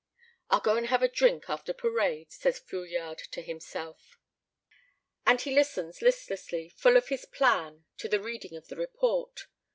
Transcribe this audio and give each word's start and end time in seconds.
"I'll 0.49 0.61
go 0.61 0.77
and 0.77 0.87
have 0.87 1.03
a 1.03 1.07
drink 1.07 1.47
after 1.47 1.75
parade," 1.75 2.31
says 2.31 2.57
Fouillade 2.57 3.19
to 3.29 3.41
himself. 3.43 4.17
And 5.27 5.39
he 5.39 5.53
listens 5.53 6.01
listlessly, 6.01 6.69
full 6.69 6.97
of 6.97 7.09
his 7.09 7.25
plan, 7.25 7.85
to 7.97 8.09
the 8.09 8.19
reading 8.19 8.55
of 8.57 8.67
the 8.67 8.77
report. 8.77 9.45